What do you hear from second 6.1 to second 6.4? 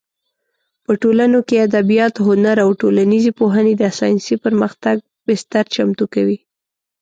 کوي.